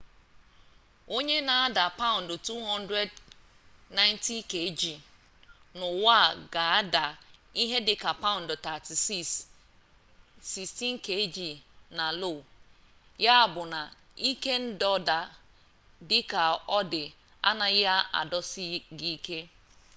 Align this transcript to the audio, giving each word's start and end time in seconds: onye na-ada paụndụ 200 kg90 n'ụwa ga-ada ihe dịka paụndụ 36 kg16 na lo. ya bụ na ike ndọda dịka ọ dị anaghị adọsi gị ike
onye 1.15 1.37
na-ada 1.47 1.83
paụndụ 1.99 2.35
200 2.47 3.09
kg90 4.51 4.93
n'ụwa 5.77 6.17
ga-ada 6.53 7.05
ihe 7.61 7.77
dịka 7.87 8.11
paụndụ 8.23 8.53
36 8.65 9.33
kg16 11.05 11.37
na 11.97 12.05
lo. 12.21 12.31
ya 13.25 13.35
bụ 13.53 13.63
na 13.73 13.79
ike 14.29 14.53
ndọda 14.67 15.17
dịka 16.09 16.41
ọ 16.77 16.79
dị 16.91 17.03
anaghị 17.49 17.83
adọsi 18.19 18.65
gị 18.97 19.09
ike 19.17 19.39